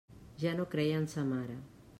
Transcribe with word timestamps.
Ja 0.43 0.53
no 0.61 0.65
creia 0.71 0.97
en 1.03 1.07
sa 1.15 1.29
mare. 1.33 1.61